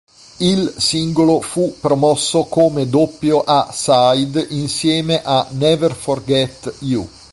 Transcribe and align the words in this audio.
Il 0.39 0.73
singolo 0.79 1.41
fu 1.41 1.77
promosso 1.79 2.45
come 2.45 2.89
doppio 2.89 3.43
A-side 3.43 4.47
insieme 4.49 5.21
a 5.21 5.45
"Never 5.51 5.93
Forget 5.93 6.73
You". 6.79 7.07